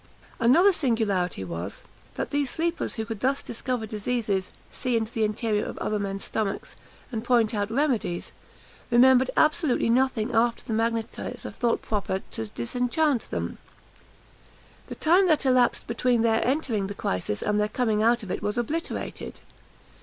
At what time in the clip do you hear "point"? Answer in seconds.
7.23-7.53